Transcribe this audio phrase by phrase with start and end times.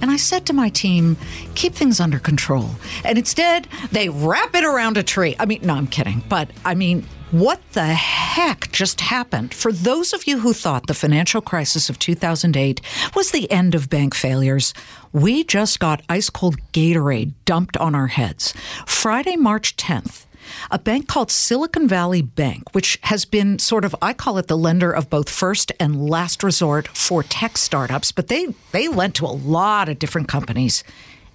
[0.00, 1.16] and I said to my team,
[1.54, 2.70] keep things under control.
[3.04, 5.36] And instead, they wrap it around a tree.
[5.38, 6.22] I mean, no, I'm kidding.
[6.28, 9.52] But I mean, what the heck just happened?
[9.52, 12.80] For those of you who thought the financial crisis of 2008
[13.16, 14.72] was the end of bank failures,
[15.12, 18.54] we just got ice cold Gatorade dumped on our heads.
[18.86, 20.25] Friday, March 10th,
[20.70, 24.56] a bank called Silicon Valley Bank, which has been sort of, I call it the
[24.56, 29.26] lender of both first and last resort for tech startups, but they, they lent to
[29.26, 30.84] a lot of different companies.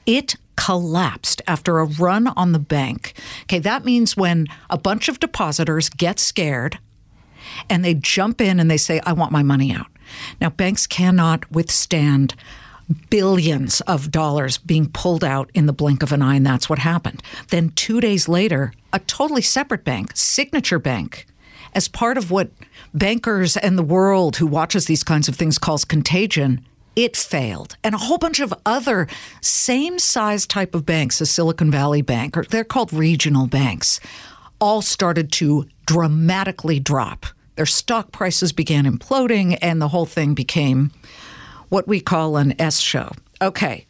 [0.05, 3.13] It collapsed after a run on the bank.
[3.43, 6.79] Okay, that means when a bunch of depositors get scared
[7.69, 9.87] and they jump in and they say, I want my money out.
[10.39, 12.35] Now, banks cannot withstand
[13.09, 16.79] billions of dollars being pulled out in the blink of an eye, and that's what
[16.79, 17.23] happened.
[17.49, 21.25] Then, two days later, a totally separate bank, Signature Bank,
[21.73, 22.51] as part of what
[22.93, 27.77] bankers and the world who watches these kinds of things calls contagion, it failed.
[27.83, 29.07] And a whole bunch of other
[29.39, 33.99] same size type of banks as Silicon Valley Bank, or they're called regional banks,
[34.59, 37.25] all started to dramatically drop.
[37.55, 40.91] Their stock prices began imploding, and the whole thing became
[41.69, 43.11] what we call an S show.
[43.41, 43.85] Okay.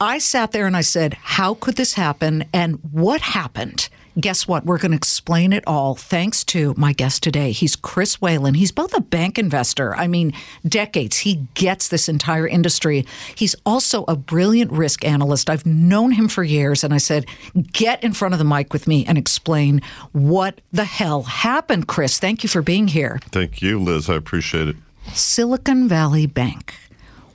[0.00, 2.44] I sat there and I said, How could this happen?
[2.52, 3.88] And what happened?
[4.18, 4.64] Guess what?
[4.64, 7.50] We're going to explain it all thanks to my guest today.
[7.50, 8.54] He's Chris Whalen.
[8.54, 10.32] He's both a bank investor, I mean,
[10.64, 11.18] decades.
[11.18, 13.06] He gets this entire industry.
[13.34, 15.50] He's also a brilliant risk analyst.
[15.50, 17.26] I've known him for years, and I said,
[17.72, 22.20] Get in front of the mic with me and explain what the hell happened, Chris.
[22.20, 23.18] Thank you for being here.
[23.30, 24.08] Thank you, Liz.
[24.08, 24.76] I appreciate it.
[25.12, 26.74] Silicon Valley Bank.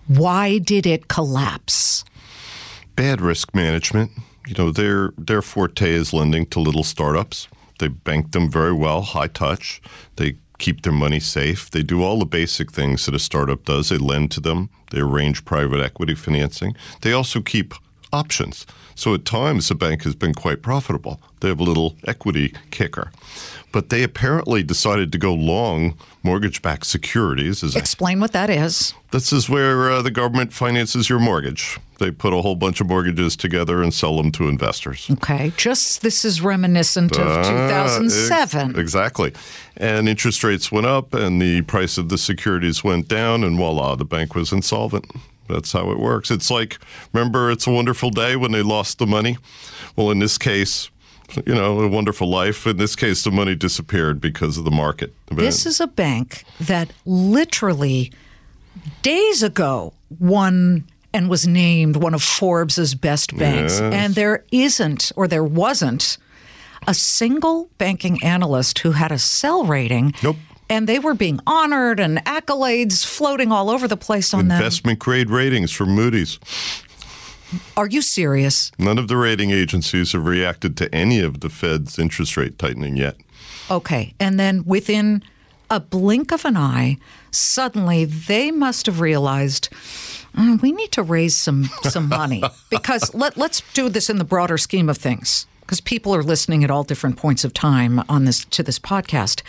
[0.07, 2.06] Why did it collapse?
[2.99, 4.11] Bad risk management.
[4.45, 7.47] You know, their their forte is lending to little startups.
[7.79, 9.81] They bank them very well, high touch.
[10.17, 11.71] They keep their money safe.
[11.71, 13.88] They do all the basic things that a startup does.
[13.88, 14.69] They lend to them.
[14.91, 16.75] They arrange private equity financing.
[16.99, 17.73] They also keep
[18.11, 18.65] options.
[18.95, 21.21] So at times the bank has been quite profitable.
[21.39, 23.13] They have a little equity kicker.
[23.71, 27.63] But they apparently decided to go long mortgage backed securities.
[27.63, 28.93] As Explain what that is.
[29.11, 31.79] This is where uh, the government finances your mortgage.
[31.99, 35.07] They put a whole bunch of mortgages together and sell them to investors.
[35.11, 35.51] Okay.
[35.57, 38.71] Just this is reminiscent of Uh, 2007.
[38.71, 39.33] ex- exactly.
[39.77, 43.95] And interest rates went up and the price of the securities went down, and voila,
[43.95, 45.05] the bank was insolvent.
[45.47, 46.29] That's how it works.
[46.31, 46.77] It's like,
[47.13, 49.38] remember, It's a Wonderful Day when they lost the money?
[49.95, 50.89] Well, in this case,
[51.45, 52.67] you know, a wonderful life.
[52.67, 55.13] In this case, the money disappeared because of the market.
[55.31, 58.11] This is a bank that literally
[59.01, 63.79] days ago won and was named one of Forbes's best banks.
[63.79, 63.93] Yes.
[63.93, 66.17] And there isn't, or there wasn't,
[66.87, 70.13] a single banking analyst who had a sell rating.
[70.23, 70.37] Nope.
[70.69, 74.57] And they were being honored and accolades floating all over the place on them.
[74.57, 76.39] investment grade ratings from Moody's.
[77.75, 78.71] Are you serious?
[78.77, 82.95] None of the rating agencies have reacted to any of the Fed's interest rate tightening
[82.95, 83.15] yet.
[83.71, 84.13] Okay.
[84.19, 85.23] And then within
[85.71, 86.97] a blink of an eye,
[87.31, 89.69] suddenly they must have realized
[90.35, 94.23] "Mm, we need to raise some some money because let, let's do this in the
[94.23, 98.25] broader scheme of things because people are listening at all different points of time on
[98.25, 99.41] this to this podcast.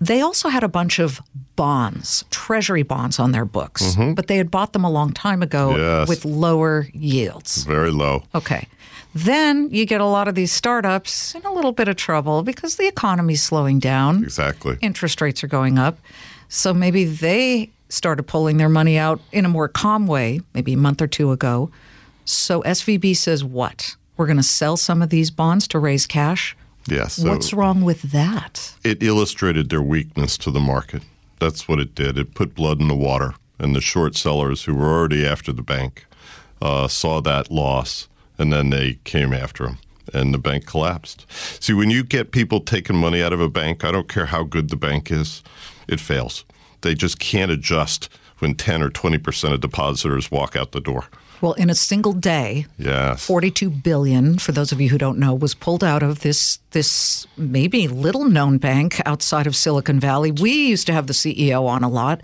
[0.00, 1.20] They also had a bunch of
[1.56, 5.76] bonds, treasury bonds on their books, but they had bought them a long time ago
[5.76, 6.08] Yes.
[6.08, 7.64] with lower yields.
[7.64, 8.22] Very low.
[8.32, 8.68] Okay.
[9.12, 12.76] Then you get a lot of these startups in a little bit of trouble because
[12.76, 14.22] the economy's slowing down.
[14.22, 14.78] Exactly.
[14.80, 15.98] Interest rates are going up.
[16.48, 20.76] So maybe they started pulling their money out in a more calm way, maybe a
[20.76, 21.70] month or two ago.
[22.24, 23.96] So SVB says, what?
[24.16, 26.56] We're going to sell some of these bonds to raise cash?
[26.86, 27.14] Yes.
[27.14, 28.74] so- What's wrong with that?
[28.84, 31.02] it illustrated their weakness to the market.
[31.38, 32.18] That's what it did.
[32.18, 33.34] It put blood in the water.
[33.58, 36.06] And the short sellers who were already after the bank
[36.62, 38.08] uh, saw that loss
[38.38, 39.78] and then they came after them.
[40.14, 41.26] And the bank collapsed.
[41.62, 44.42] See, when you get people taking money out of a bank, I don't care how
[44.42, 45.42] good the bank is,
[45.86, 46.44] it fails.
[46.82, 48.08] They just can't adjust
[48.38, 51.06] when 10 or 20% of depositors walk out the door.
[51.40, 53.24] Well, in a single day, Yes.
[53.24, 57.26] 42 billion for those of you who don't know was pulled out of this this
[57.36, 60.32] maybe little known bank outside of Silicon Valley.
[60.32, 62.22] We used to have the CEO on a lot.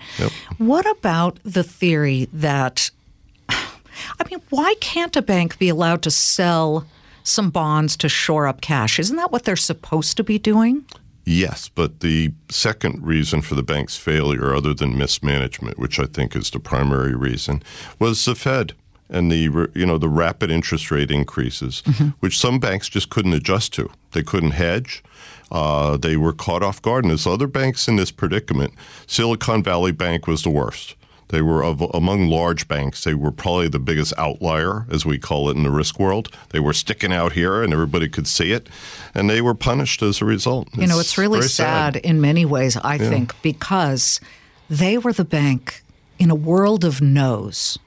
[0.58, 2.90] What about the theory that
[3.48, 6.86] I mean, why can't a bank be allowed to sell
[7.24, 8.98] some bonds to shore up cash.
[8.98, 10.84] Isn't that what they're supposed to be doing?
[11.24, 16.36] Yes, but the second reason for the bank's failure, other than mismanagement, which I think
[16.36, 17.62] is the primary reason,
[17.98, 18.74] was the Fed
[19.08, 22.08] and the you know the rapid interest rate increases, mm-hmm.
[22.20, 23.90] which some banks just couldn't adjust to.
[24.12, 25.02] They couldn't hedge.
[25.50, 27.04] Uh, they were caught off guard.
[27.04, 28.74] And as other banks in this predicament,
[29.06, 30.96] Silicon Valley Bank was the worst.
[31.28, 33.04] They were of, among large banks.
[33.04, 36.28] They were probably the biggest outlier, as we call it in the risk world.
[36.50, 38.68] They were sticking out here, and everybody could see it,
[39.14, 40.68] and they were punished as a result.
[40.76, 42.76] You know, it's really sad, sad, in many ways.
[42.76, 43.08] I yeah.
[43.08, 44.20] think because
[44.68, 45.82] they were the bank
[46.18, 47.78] in a world of no's.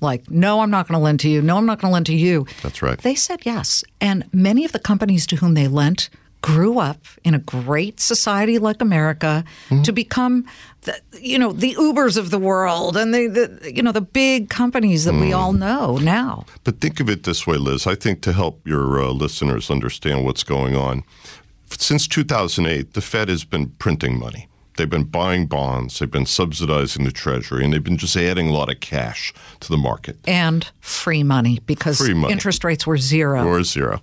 [0.00, 1.40] Like, no, I'm not going to lend to you.
[1.40, 2.46] No, I'm not going to lend to you.
[2.62, 2.98] That's right.
[2.98, 3.84] They said yes.
[4.00, 6.10] And many of the companies to whom they lent
[6.42, 9.82] grew up in a great society like America mm-hmm.
[9.82, 10.44] to become
[10.82, 14.50] the, you know the Ubers of the world and the, the you know the big
[14.50, 15.20] companies that mm.
[15.20, 16.44] we all know now.
[16.64, 17.86] But think of it this way, Liz.
[17.86, 21.04] I think to help your uh, listeners understand what's going on,
[21.70, 24.48] since 2008, the Fed has been printing money.
[24.76, 28.52] They've been buying bonds, they've been subsidizing the Treasury, and they've been just adding a
[28.52, 30.16] lot of cash to the market.
[30.26, 32.32] And free money because free money.
[32.32, 33.46] interest rates were zero.
[33.46, 34.00] Or zero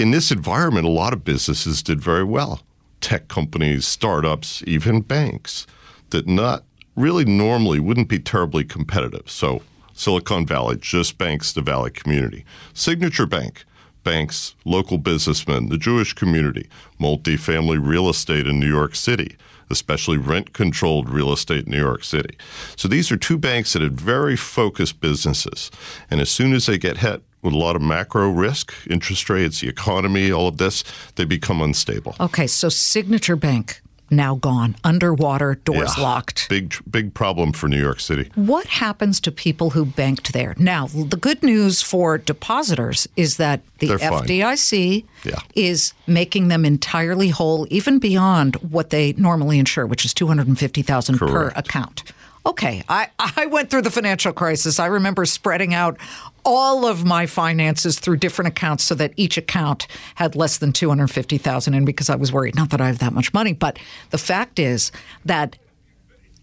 [0.00, 2.62] in this environment, a lot of businesses did very well.
[3.02, 5.66] Tech companies, startups, even banks
[6.08, 6.64] that not
[6.96, 9.30] really normally wouldn't be terribly competitive.
[9.30, 9.62] So
[9.92, 12.46] Silicon Valley just banks the Valley community.
[12.72, 13.64] Signature Bank
[14.02, 19.36] banks local businessmen, the Jewish community, multifamily real estate in New York City,
[19.68, 22.36] especially rent controlled real estate in New York City.
[22.76, 25.70] So these are two banks that had very focused businesses.
[26.10, 29.60] And as soon as they get hit with a lot of macro risk, interest rates,
[29.60, 30.84] the economy, all of this,
[31.16, 32.14] they become unstable.
[32.20, 36.48] Okay, so Signature Bank now gone, underwater, doors yeah, locked.
[36.48, 38.30] Big big problem for New York City.
[38.34, 40.54] What happens to people who banked there?
[40.58, 45.38] Now, the good news for depositors is that the They're FDIC yeah.
[45.54, 51.48] is making them entirely whole even beyond what they normally insure, which is 250,000 per
[51.56, 52.04] account.
[52.46, 54.80] Okay, I, I went through the financial crisis.
[54.80, 55.98] I remember spreading out
[56.44, 61.74] all of my finances through different accounts so that each account had less than 250,000
[61.74, 63.78] in because I was worried not that I have that much money but
[64.08, 64.90] the fact is
[65.26, 65.58] that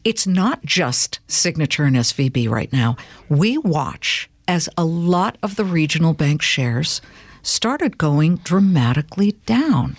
[0.04, 2.96] it's not just Signature and SVB right now.
[3.28, 7.02] We watch as a lot of the regional bank shares
[7.48, 9.98] started going dramatically down.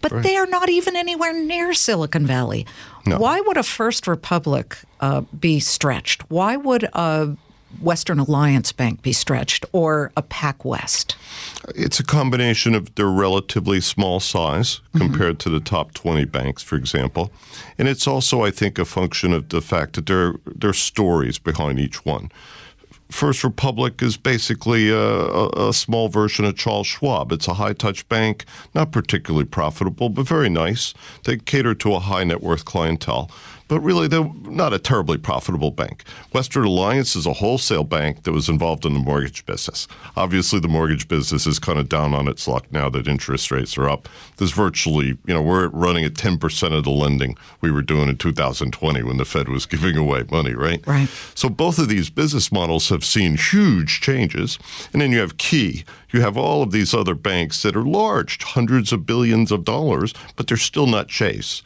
[0.00, 0.22] But right.
[0.22, 2.66] they are not even anywhere near Silicon Valley.
[3.04, 3.18] No.
[3.18, 6.30] Why would a First Republic uh, be stretched?
[6.30, 7.36] Why would a
[7.80, 11.14] Western Alliance Bank be stretched or a PacWest?
[11.74, 14.98] It's a combination of their relatively small size mm-hmm.
[14.98, 15.50] compared mm-hmm.
[15.50, 17.30] to the top 20 banks, for example.
[17.76, 21.38] And it's also, I think, a function of the fact that there, there are stories
[21.38, 22.30] behind each one.
[23.10, 27.32] First Republic is basically a, a, a, small version of Charles Schwab.
[27.32, 28.44] It's a high touch bank,
[28.74, 30.92] not particularly profitable, but very nice.
[31.24, 33.30] They cater to a high net worth clientele
[33.68, 36.02] but really they're not a terribly profitable bank.
[36.32, 39.86] Western Alliance is a wholesale bank that was involved in the mortgage business.
[40.16, 43.76] Obviously, the mortgage business is kind of down on its luck now that interest rates
[43.78, 44.08] are up.
[44.38, 48.16] There's virtually, you know, we're running at 10% of the lending we were doing in
[48.16, 50.84] 2020 when the Fed was giving away money, right?
[50.86, 51.08] Right.
[51.34, 54.58] So both of these business models have seen huge changes.
[54.92, 55.84] And then you have Key.
[56.10, 60.14] You have all of these other banks that are large, hundreds of billions of dollars,
[60.36, 61.62] but they're still not Chase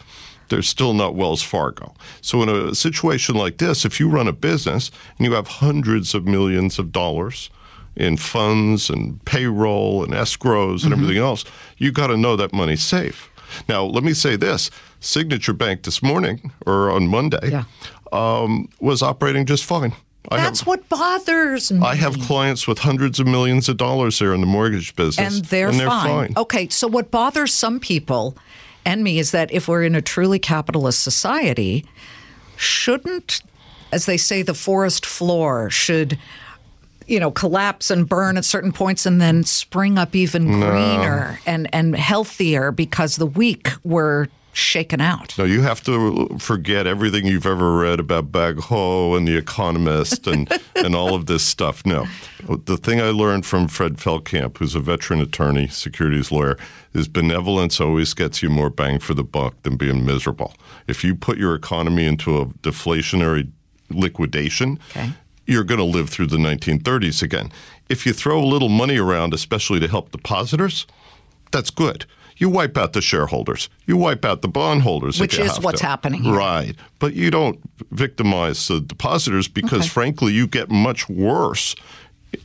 [0.52, 1.94] they're still not Wells Fargo.
[2.20, 6.14] So, in a situation like this, if you run a business and you have hundreds
[6.14, 7.48] of millions of dollars
[7.96, 10.92] in funds and payroll and escrows and mm-hmm.
[10.92, 11.46] everything else,
[11.78, 13.30] you got to know that money's safe.
[13.66, 17.64] Now, let me say this Signature Bank this morning or on Monday yeah.
[18.12, 19.94] um, was operating just fine.
[20.28, 21.80] I That's have, what bothers me.
[21.80, 25.34] I have clients with hundreds of millions of dollars there in the mortgage business.
[25.36, 26.34] And they're, and they're fine.
[26.34, 26.34] fine.
[26.36, 28.36] Okay, so what bothers some people
[28.84, 31.84] and me is that if we're in a truly capitalist society,
[32.56, 33.42] shouldn't,
[33.92, 36.18] as they say, the forest floor should
[37.06, 41.36] you know collapse and burn at certain points and then spring up even greener no.
[41.46, 45.36] and and healthier because the weak were shaken out.
[45.38, 50.50] No, you have to forget everything you've ever read about Bagehot and The Economist and,
[50.76, 51.84] and all of this stuff.
[51.86, 52.06] No.
[52.46, 56.58] The thing I learned from Fred Feldkamp, who's a veteran attorney, securities lawyer,
[56.92, 60.54] is benevolence always gets you more bang for the buck than being miserable.
[60.86, 63.50] If you put your economy into a deflationary
[63.88, 65.12] liquidation, okay.
[65.46, 67.50] you're going to live through the 1930s again.
[67.88, 70.86] If you throw a little money around, especially to help depositors,
[71.50, 72.04] that's good
[72.36, 75.86] you wipe out the shareholders, you wipe out the bondholders, which is what's to.
[75.86, 76.34] happening, here.
[76.34, 76.76] right?
[76.98, 77.60] But you don't
[77.90, 79.88] victimize the depositors because, okay.
[79.88, 81.74] frankly, you get much worse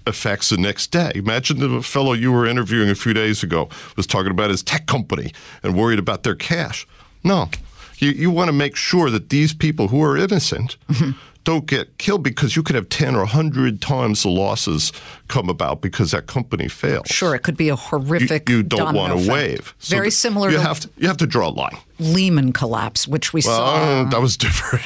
[0.06, 1.12] effects the next day.
[1.16, 4.86] Imagine the fellow you were interviewing a few days ago was talking about his tech
[4.86, 5.32] company
[5.64, 6.88] and worried about their cash.
[7.24, 7.50] No,
[7.98, 11.12] you, you want to make sure that these people who are innocent mm-hmm.
[11.48, 14.92] Don't get killed because you could have 10 or 100 times the losses
[15.30, 17.08] come about because that company fails.
[17.08, 18.50] Sure, it could be a horrific.
[18.50, 19.32] You, you don't want to effect.
[19.32, 19.76] wave.
[19.80, 21.78] So Very similar You to have to, you have to draw a line.
[22.00, 24.04] Lehman collapse, which we Well, saw.
[24.10, 24.86] that was different.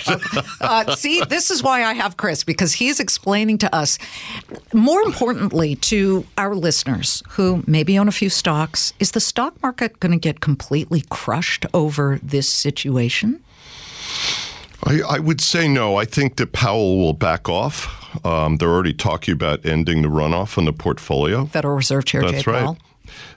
[0.62, 3.98] Uh, see, this is why I have Chris because he's explaining to us,
[4.72, 10.00] more importantly, to our listeners who maybe own a few stocks, is the stock market
[10.00, 13.44] going to get completely crushed over this situation?
[14.84, 15.96] I, I would say no.
[15.96, 18.26] I think that Powell will back off.
[18.26, 21.46] Um, they're already talking about ending the runoff on the portfolio.
[21.46, 22.64] Federal Reserve Chair That's Jay right.
[22.64, 22.78] Powell.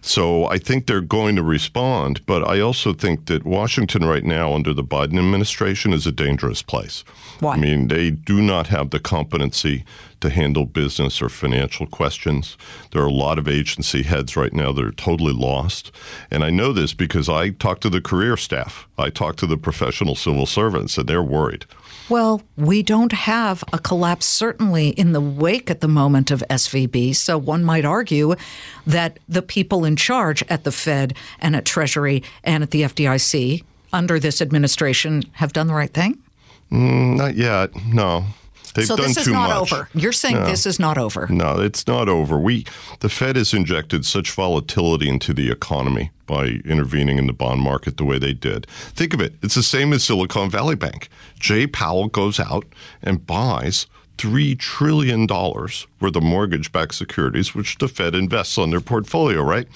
[0.00, 4.54] So I think they're going to respond, but I also think that Washington right now
[4.54, 7.04] under the Biden administration is a dangerous place.
[7.40, 7.54] Why?
[7.54, 9.84] I mean, they do not have the competency
[10.25, 12.57] to handle business or financial questions.
[12.90, 15.93] There are a lot of agency heads right now that are totally lost.
[16.31, 18.88] And I know this because I talk to the career staff.
[18.99, 21.66] I talk to the professional civil servants and they're worried.
[22.09, 27.14] Well, we don't have a collapse, certainly in the wake at the moment of SVB.
[27.16, 28.35] So one might argue
[28.87, 33.62] that the people in charge at the Fed and at Treasury and at the FDIC
[33.93, 36.19] under this administration have done the right thing.
[36.71, 37.71] Mm, Not yet.
[37.87, 38.25] No.
[38.75, 39.73] They've so done this is too not much.
[39.73, 39.88] over.
[39.95, 41.28] You're saying this is not over.
[41.28, 42.38] No, it's not over.
[42.38, 42.66] We,
[43.00, 47.97] the Fed has injected such volatility into the economy by intervening in the bond market
[47.97, 48.66] the way they did.
[48.69, 49.35] Think of it.
[49.43, 51.09] It's the same as Silicon Valley Bank.
[51.38, 52.64] Jay Powell goes out
[53.00, 53.87] and buys
[54.19, 59.69] $3 trillion worth of mortgage backed securities, which the Fed invests on their portfolio, right?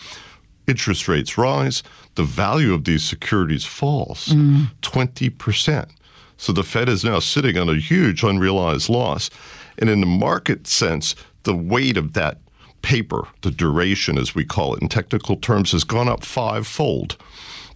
[0.67, 1.83] Interest rates rise,
[2.17, 4.71] the value of these securities falls mm.
[4.83, 5.90] 20%.
[6.38, 9.28] So the Fed is now sitting on a huge unrealized loss.
[9.76, 12.38] And in the market sense, the weight of that
[12.80, 17.16] paper, the duration as we call it in technical terms, has gone up fivefold.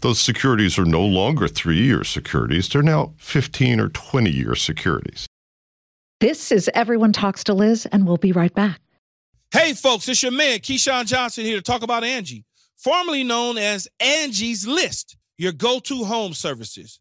[0.01, 5.27] Those securities are no longer three year securities, they're now 15 or 20 year securities.
[6.21, 8.81] This is Everyone Talks to Liz, and we'll be right back.
[9.51, 12.45] Hey, folks, it's your man, Keyshawn Johnson, here to talk about Angie,
[12.77, 17.01] formerly known as Angie's List, your go to home services.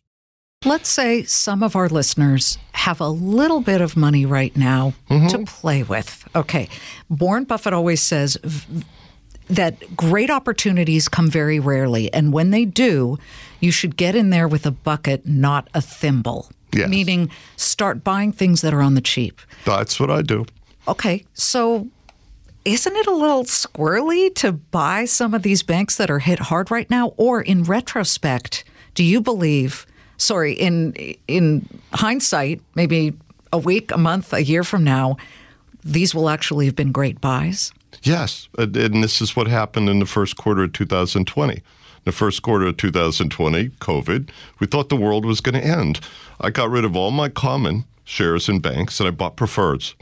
[0.63, 5.25] Let's say some of our listeners have a little bit of money right now mm-hmm.
[5.29, 6.27] to play with.
[6.35, 6.69] Okay.
[7.09, 8.83] Warren Buffett always says v-
[9.49, 12.13] that great opportunities come very rarely.
[12.13, 13.17] And when they do,
[13.59, 16.51] you should get in there with a bucket, not a thimble.
[16.73, 16.87] Yes.
[16.89, 19.41] Meaning start buying things that are on the cheap.
[19.65, 20.45] That's what I do.
[20.87, 21.25] Okay.
[21.33, 21.87] So
[22.65, 26.69] isn't it a little squirrely to buy some of these banks that are hit hard
[26.69, 27.15] right now?
[27.17, 28.63] Or in retrospect,
[28.93, 29.87] do you believe,
[30.21, 30.93] sorry, in
[31.27, 33.13] in hindsight, maybe
[33.51, 35.17] a week, a month, a year from now,
[35.83, 37.73] these will actually have been great buys?
[38.03, 41.61] Yes, and and this is what happened in the first quarter of 2020.
[42.03, 45.99] The first quarter of 2020, COVID, we thought the world was going to end.
[46.39, 49.93] I got rid of all my common shares in banks and I bought preferreds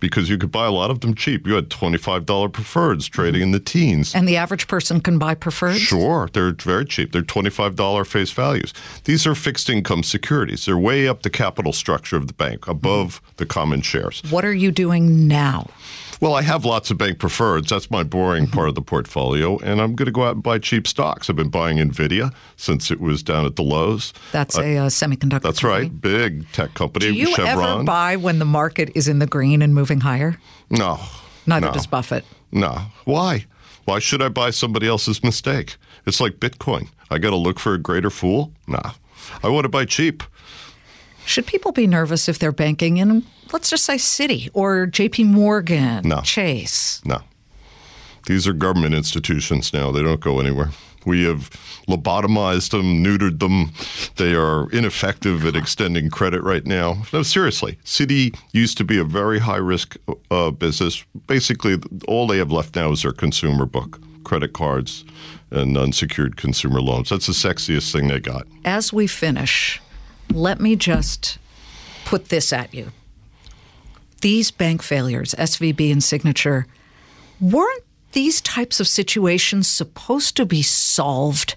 [0.00, 1.46] because you could buy a lot of them cheap.
[1.46, 4.14] You had $25 preferreds trading in the teens.
[4.14, 5.78] And the average person can buy preferred?
[5.78, 7.12] Sure, they're very cheap.
[7.12, 8.72] They're $25 face values.
[9.04, 10.66] These are fixed income securities.
[10.66, 14.22] They're way up the capital structure of the bank, above the common shares.
[14.30, 15.70] What are you doing now?
[16.20, 17.68] Well, I have lots of bank preferreds.
[17.68, 19.58] That's my boring part of the portfolio.
[19.58, 21.28] And I'm going to go out and buy cheap stocks.
[21.28, 24.12] I've been buying NVIDIA since it was down at the lows.
[24.32, 25.42] That's a uh, semiconductor.
[25.42, 25.88] That's company.
[25.88, 26.00] right.
[26.00, 27.06] Big tech company.
[27.06, 27.48] Do you Chevron.
[27.48, 30.38] ever buy when the market is in the green and moving higher?
[30.70, 30.98] No.
[31.46, 31.72] Neither no.
[31.72, 32.24] does Buffett.
[32.50, 32.86] No.
[33.04, 33.46] Why?
[33.84, 35.76] Why should I buy somebody else's mistake?
[36.06, 36.88] It's like Bitcoin.
[37.10, 38.52] I got to look for a greater fool?
[38.66, 38.92] Nah.
[39.42, 40.22] I want to buy cheap.
[41.26, 46.08] Should people be nervous if they're banking in, let's just say, Citi or JP Morgan,
[46.08, 46.20] No.
[46.22, 47.02] Chase?
[47.04, 47.20] No.
[48.26, 49.90] These are government institutions now.
[49.92, 50.70] They don't go anywhere.
[51.04, 51.50] We have
[51.88, 53.72] lobotomized them, neutered them.
[54.16, 57.02] They are ineffective at extending credit right now.
[57.12, 57.78] No, seriously.
[57.84, 59.96] Citi used to be a very high risk
[60.32, 61.04] uh, business.
[61.28, 61.78] Basically,
[62.08, 65.04] all they have left now is their consumer book, credit cards,
[65.52, 67.10] and unsecured consumer loans.
[67.10, 68.48] That's the sexiest thing they got.
[68.64, 69.80] As we finish,
[70.32, 71.38] let me just
[72.04, 72.92] put this at you.
[74.20, 76.66] These bank failures, SVB and Signature,
[77.40, 81.54] weren't these types of situations supposed to be solved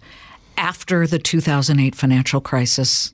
[0.57, 3.13] after the 2008 financial crisis?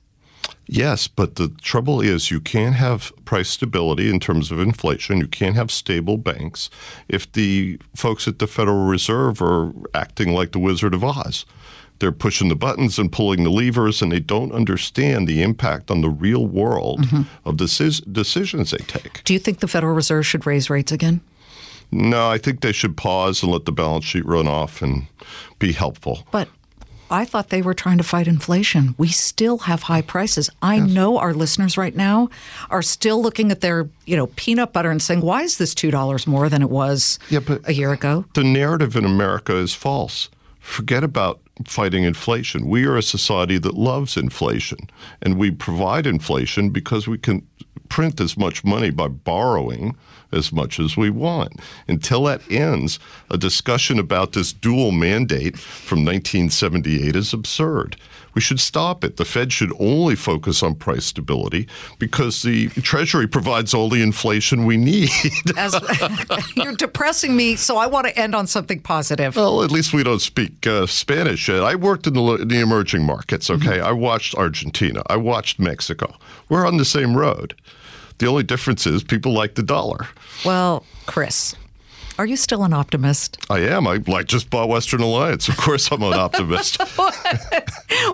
[0.66, 5.18] Yes, but the trouble is you can't have price stability in terms of inflation.
[5.18, 6.70] You can't have stable banks
[7.08, 11.46] if the folks at the Federal Reserve are acting like the Wizard of Oz.
[11.98, 16.02] They're pushing the buttons and pulling the levers, and they don't understand the impact on
[16.02, 17.22] the real world mm-hmm.
[17.48, 19.24] of the decis- decisions they take.
[19.24, 21.20] Do you think the Federal Reserve should raise rates again?
[21.90, 25.06] No, I think they should pause and let the balance sheet run off and
[25.58, 26.26] be helpful.
[26.30, 26.48] But
[27.10, 28.94] I thought they were trying to fight inflation.
[28.98, 30.50] We still have high prices.
[30.60, 32.28] I know our listeners right now
[32.70, 35.92] are still looking at their, you know, peanut butter and saying, "Why is this two
[35.92, 39.72] dollars more than it was Yeah, but- a year ago?" the narrative in America is
[39.72, 40.28] false.
[40.58, 42.66] Forget about fighting inflation.
[42.68, 44.90] We are a society that loves inflation,
[45.22, 47.46] and we provide inflation because we can
[47.88, 49.96] print as much money by borrowing
[50.32, 51.60] as much as we want.
[51.88, 52.98] Until that ends,
[53.30, 57.96] a discussion about this dual mandate from 1978 is absurd.
[58.36, 59.16] We should stop it.
[59.16, 61.66] The Fed should only focus on price stability
[61.98, 65.08] because the Treasury provides all the inflation we need.
[65.56, 65.74] As
[66.54, 69.36] you're depressing me, so I want to end on something positive.
[69.36, 71.64] Well, at least we don't speak uh, Spanish yet.
[71.64, 73.80] I worked in the, in the emerging markets, okay?
[73.80, 75.02] I watched Argentina.
[75.06, 76.14] I watched Mexico.
[76.50, 77.54] We're on the same road.
[78.18, 80.08] The only difference is people like the dollar.
[80.44, 81.56] Well, Chris,
[82.18, 83.38] are you still an optimist?
[83.50, 83.86] I am.
[83.86, 85.48] I like just bought Western Alliance.
[85.48, 86.78] Of course, I'm an optimist.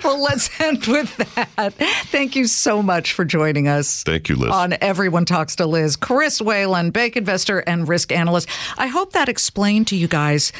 [0.04, 1.74] well, let's end with that.
[2.06, 4.02] Thank you so much for joining us.
[4.02, 4.50] Thank you, Liz.
[4.50, 8.48] On Everyone Talks to Liz, Chris Whalen, bank investor and risk analyst.
[8.76, 10.52] I hope that explained to you guys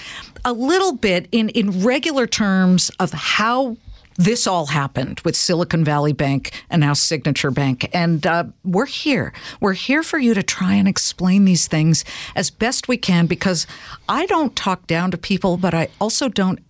[0.45, 3.77] a little bit in, in regular terms of how
[4.23, 7.91] this all happened with Silicon Valley Bank and now Signature Bank.
[7.93, 9.33] And uh, we're here.
[9.61, 12.05] We're here for you to try and explain these things
[12.37, 13.67] as best we can because
[14.09, 16.61] I don't talk down to people, but I also don't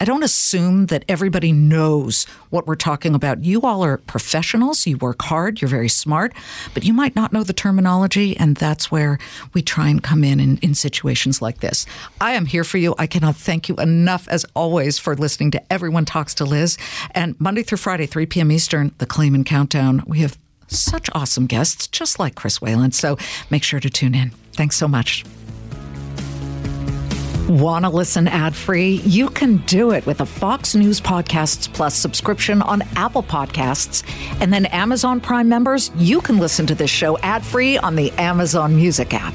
[0.00, 3.44] I don't assume that everybody knows what we're talking about.
[3.44, 6.32] You all are professionals, you work hard, you're very smart,
[6.72, 9.18] but you might not know the terminology, and that's where
[9.52, 11.86] we try and come in, in in situations like this.
[12.20, 12.94] I am here for you.
[12.98, 16.78] I cannot thank you enough, as always, for listening to Everyone Talks to Liz.
[17.12, 18.52] And Monday through Friday, 3 p.m.
[18.52, 20.02] Eastern, the Claman Countdown.
[20.06, 22.92] We have such awesome guests, just like Chris Whalen.
[22.92, 23.18] So
[23.50, 24.30] make sure to tune in.
[24.52, 25.24] Thanks so much.
[27.50, 29.00] Want to listen ad free?
[29.04, 34.04] You can do it with a Fox News Podcasts Plus subscription on Apple Podcasts.
[34.40, 38.12] And then Amazon Prime members, you can listen to this show ad free on the
[38.12, 39.34] Amazon Music app.